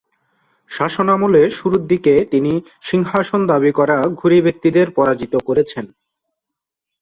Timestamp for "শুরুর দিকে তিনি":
1.51-2.53